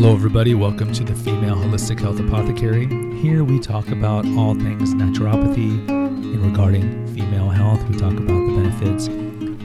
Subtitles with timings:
[0.00, 0.54] Hello, everybody.
[0.54, 2.86] Welcome to the Female Holistic Health Apothecary.
[3.16, 7.82] Here we talk about all things naturopathy and regarding female health.
[7.88, 9.08] We talk about the benefits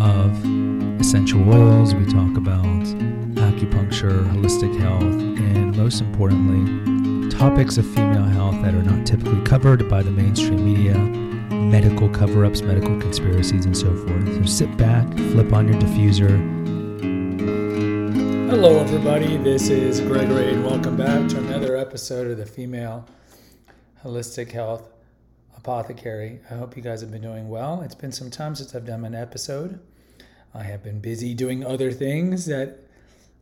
[0.00, 1.94] of essential oils.
[1.94, 2.64] We talk about
[3.44, 9.90] acupuncture, holistic health, and most importantly, topics of female health that are not typically covered
[9.90, 10.96] by the mainstream media,
[11.54, 14.34] medical cover ups, medical conspiracies, and so forth.
[14.36, 16.53] So sit back, flip on your diffuser
[18.56, 19.36] Hello, everybody.
[19.36, 23.04] This is Gregory, and welcome back to another episode of the Female
[24.04, 24.92] Holistic Health
[25.56, 26.38] Apothecary.
[26.48, 27.82] I hope you guys have been doing well.
[27.82, 29.80] It's been some time since I've done an episode.
[30.54, 32.78] I have been busy doing other things that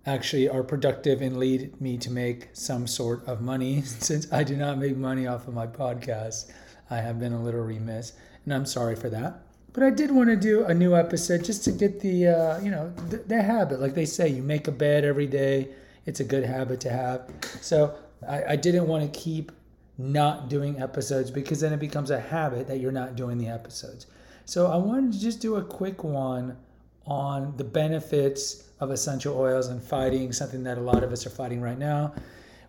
[0.07, 3.83] actually are productive and lead me to make some sort of money.
[3.85, 6.51] Since I do not make money off of my podcast,
[6.89, 8.15] I have been a little remiss,
[8.47, 9.43] and I'm sorry for that.
[9.73, 12.71] But I did want to do a new episode just to get the, uh, you
[12.71, 13.81] know, the, the, habit.
[13.81, 15.69] Like they say, you make a bed every day.
[16.05, 17.31] It's a good habit to have.
[17.63, 17.95] So
[18.29, 19.51] I, I didn't want to keep
[19.97, 24.07] not doing episodes because then it becomes a habit that you're not doing the episodes.
[24.45, 26.57] So I wanted to just do a quick one
[27.07, 31.31] on the benefits of essential oils and fighting something that a lot of us are
[31.31, 32.13] fighting right now,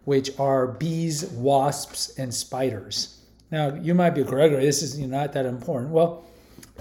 [0.05, 3.19] which are bees, wasps, and spiders.
[3.51, 4.65] Now you might be Gregory.
[4.65, 5.91] This is not that important.
[5.91, 6.25] Well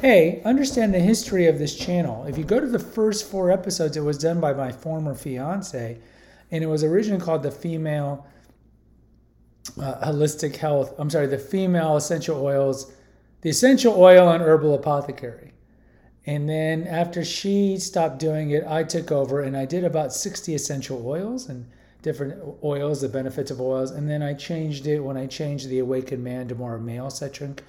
[0.02, 2.24] a, understand the history of this channel.
[2.24, 5.98] If you go to the first four episodes, it was done by my former fiance,
[6.50, 8.26] and it was originally called the Female
[9.80, 10.94] uh, Holistic Health.
[10.98, 12.92] I'm sorry, the Female Essential Oils,
[13.42, 15.52] the Essential Oil and Herbal Apothecary.
[16.24, 20.54] And then after she stopped doing it, I took over and I did about 60
[20.54, 21.68] essential oils and
[22.02, 23.90] different oils, the benefits of oils.
[23.90, 27.62] And then I changed it when I changed the Awakened Man to more male centric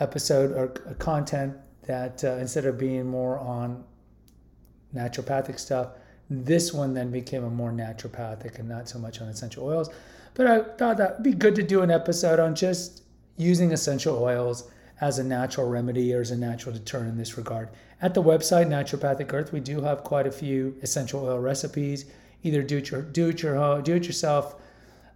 [0.00, 3.84] episode or content that uh, instead of being more on
[4.94, 5.88] naturopathic stuff,
[6.30, 9.90] this one then became a more naturopathic and not so much on essential oils.
[10.34, 13.02] But I thought that would be good to do an episode on just
[13.36, 17.70] using essential oils as a natural remedy or as a natural deterrent in this regard.
[18.02, 22.04] At the website Naturopathic Earth, we do have quite a few essential oil recipes,
[22.42, 24.56] either do it, your, do it, your, do it yourself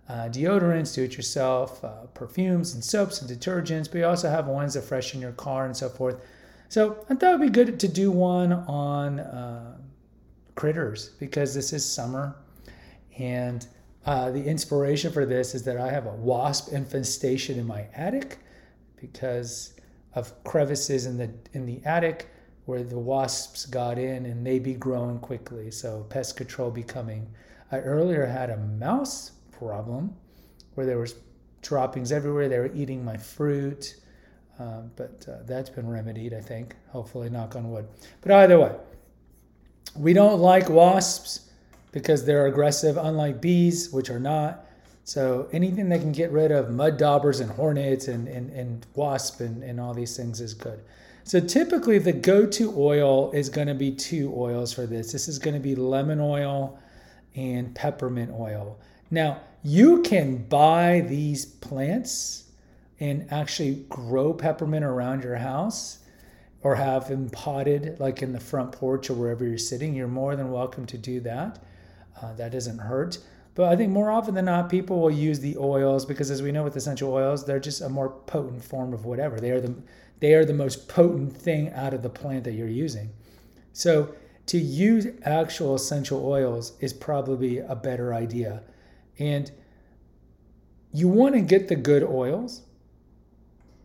[0.08, 4.46] uh, deodorants, do it yourself, uh, perfumes and soaps and detergents, but you also have
[4.46, 6.24] ones that freshen your car and so forth.
[6.68, 9.76] So I thought it would be good to do one on uh,
[10.54, 12.36] critters because this is summer.
[13.18, 13.66] And
[14.06, 18.38] uh, the inspiration for this is that I have a wasp infestation in my attic
[19.00, 19.74] because
[20.14, 22.28] of crevices in the in the attic
[22.66, 25.70] where the wasps got in and they be growing quickly.
[25.70, 27.28] So pest control becoming.
[27.70, 29.32] I earlier had a mouse
[29.66, 30.14] problem
[30.74, 31.14] where there was
[31.62, 32.48] droppings everywhere.
[32.48, 33.96] They were eating my fruit.
[34.58, 36.76] Uh, but uh, that's been remedied, I think.
[36.90, 37.88] Hopefully, knock on wood.
[38.20, 38.72] But either way,
[39.96, 41.50] we don't like wasps
[41.90, 44.66] because they're aggressive, unlike bees, which are not.
[45.04, 49.40] So anything that can get rid of mud daubers and hornets and, and, and wasp
[49.40, 50.80] and, and all these things is good.
[51.24, 55.12] So typically the go-to oil is going to be two oils for this.
[55.12, 56.78] This is going to be lemon oil
[57.34, 58.78] and peppermint oil.
[59.10, 62.44] Now, you can buy these plants
[62.98, 65.98] and actually grow peppermint around your house
[66.62, 69.94] or have them potted like in the front porch or wherever you're sitting.
[69.94, 71.62] You're more than welcome to do that.
[72.20, 73.18] Uh, that doesn't hurt.
[73.54, 76.52] But I think more often than not, people will use the oils because, as we
[76.52, 79.40] know with essential oils, they're just a more potent form of whatever.
[79.40, 79.74] They are the
[80.20, 83.10] they are the most potent thing out of the plant that you're using.
[83.72, 84.14] So
[84.46, 88.62] to use actual essential oils is probably a better idea.
[89.18, 89.50] And
[90.92, 92.62] you want to get the good oils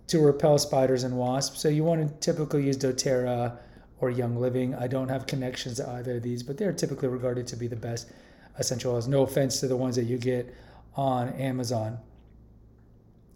[0.07, 1.61] to repel spiders and wasps.
[1.61, 3.57] So you want to typically use doTERRA
[3.99, 4.75] or Young Living.
[4.75, 7.75] I don't have connections to either of these, but they're typically regarded to be the
[7.75, 8.11] best
[8.57, 9.07] essential oils.
[9.07, 10.53] No offense to the ones that you get
[10.95, 11.97] on Amazon.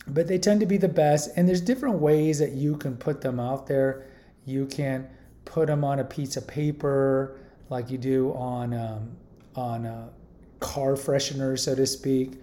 [0.07, 3.22] But they tend to be the best, and there's different ways that you can put
[3.22, 4.07] them out there.
[4.45, 5.07] You can
[5.45, 7.38] put them on a piece of paper,
[7.69, 9.12] like you do on um,
[9.56, 10.10] on a
[10.62, 12.34] car freshener, so to speak,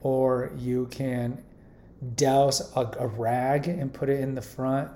[0.00, 1.40] or you can
[2.16, 4.90] douse a, a rag and put it in the front.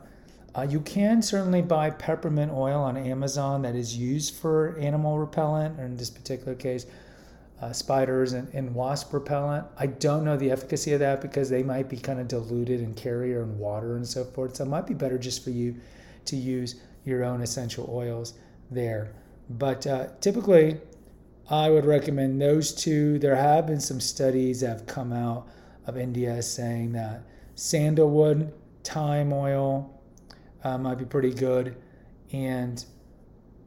[0.56, 5.78] Uh, you can certainly buy peppermint oil on Amazon that is used for animal repellent,
[5.78, 6.87] or in this particular case,
[7.61, 9.67] uh, spiders and, and, wasp repellent.
[9.78, 12.94] I don't know the efficacy of that because they might be kind of diluted in
[12.94, 14.56] carrier and water and so forth.
[14.56, 15.76] So it might be better just for you
[16.26, 18.34] to use your own essential oils
[18.70, 19.12] there.
[19.50, 20.81] But uh, typically,
[21.50, 23.19] I would recommend those two.
[23.19, 25.46] There have been some studies that have come out
[25.87, 27.23] of India saying that
[27.55, 28.52] sandalwood,
[28.82, 30.00] thyme oil
[30.62, 31.76] uh, might be pretty good,
[32.32, 32.85] and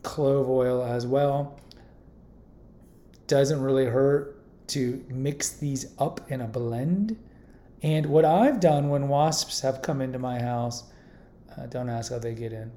[0.02, 1.60] clove oil as well.
[3.28, 4.36] Doesn't really hurt
[4.70, 7.18] to mix these up in a blend.
[7.84, 10.86] And what I've done when wasps have come into my house,
[11.56, 12.72] uh, don't ask how they get in.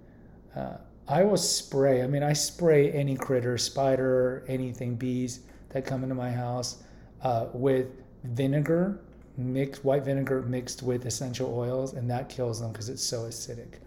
[0.55, 0.77] Uh,
[1.11, 2.05] I will spray.
[2.05, 5.41] I mean, I spray any critter, spider, anything, bees
[5.71, 6.85] that come into my house
[7.25, 7.89] uh, with
[8.23, 9.01] vinegar,
[9.37, 13.81] mixed white vinegar mixed with essential oils, and that kills them because it's so acidic.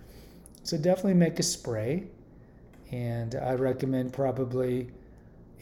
[0.63, 2.03] So definitely make a spray,
[2.91, 4.89] and I recommend probably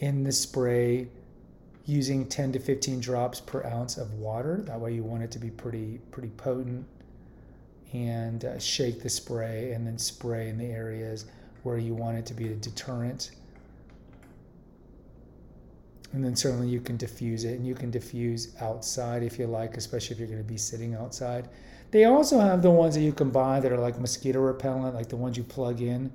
[0.00, 1.06] in the spray
[1.86, 4.64] using 10 to 15 drops per ounce of water.
[4.66, 6.86] That way, you want it to be pretty pretty potent.
[7.92, 11.26] And uh, shake the spray, and then spray in the areas
[11.62, 13.32] where you want it to be a deterrent.
[16.12, 19.76] And then certainly you can diffuse it, and you can diffuse outside if you like,
[19.76, 21.48] especially if you're going to be sitting outside.
[21.90, 25.08] They also have the ones that you can buy that are like mosquito repellent, like
[25.08, 26.12] the ones you plug in,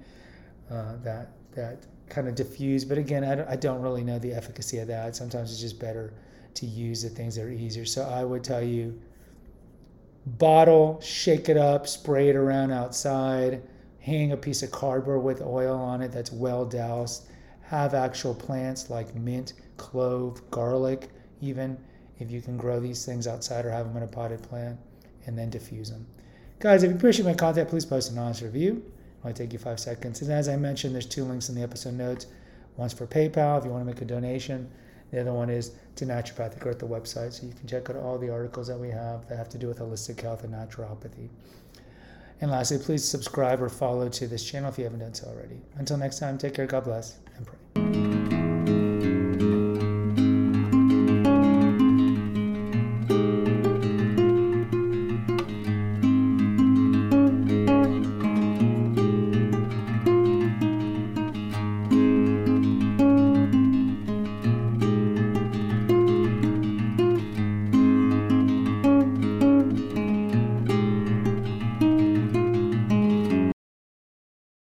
[0.69, 2.85] uh, that that kind of diffuse.
[2.85, 5.15] But again, I don't, I don't really know the efficacy of that.
[5.15, 6.13] Sometimes it's just better
[6.53, 7.85] to use the things that are easier.
[7.85, 8.99] So I would tell you
[10.25, 13.61] bottle, shake it up, spray it around outside,
[14.07, 17.27] hang a piece of cardboard with oil on it that's well doused.
[17.63, 21.09] Have actual plants like mint, clove, garlic,
[21.41, 21.77] even
[22.17, 24.79] if you can grow these things outside or have them in a potted plant,
[25.25, 26.07] and then diffuse them.
[26.59, 28.81] Guys, if you appreciate my content, please post an honest review.
[29.19, 30.21] It might take you five seconds.
[30.21, 32.27] And as I mentioned, there's two links in the episode notes.
[32.77, 34.71] One's for PayPal if you want to make a donation.
[35.11, 37.33] The other one is to Naturopathic Earth, the website.
[37.33, 39.67] So you can check out all the articles that we have that have to do
[39.67, 41.27] with holistic health and naturopathy.
[42.39, 45.59] And lastly, please subscribe or follow to this channel if you haven't done so already.
[45.75, 47.17] Until next time, take care, God bless.